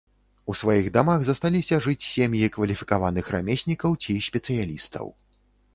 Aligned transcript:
У 0.51 0.53
сваіх 0.61 0.87
дамах 0.95 1.19
засталіся 1.27 1.79
жыць 1.89 2.07
сем'і 2.13 2.41
кваліфікаваных 2.57 3.25
рамеснікаў 3.37 3.91
ці 4.07 4.21
спецыялістаў. 4.31 5.05